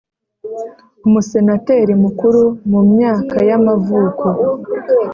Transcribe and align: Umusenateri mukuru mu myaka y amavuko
Umusenateri 1.05 1.93
mukuru 2.03 2.41
mu 2.71 2.79
myaka 2.91 3.37
y 3.49 3.51
amavuko 3.57 4.25